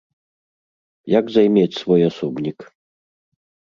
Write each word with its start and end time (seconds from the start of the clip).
Як 1.19 1.25
займець 1.37 1.79
свой 1.83 2.01
асобнік? 2.09 2.59